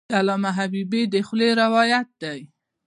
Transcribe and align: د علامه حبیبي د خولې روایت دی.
د 0.09 0.11
علامه 0.19 0.51
حبیبي 0.57 1.01
د 1.13 1.15
خولې 1.27 1.49
روایت 1.61 2.07
دی. 2.21 2.39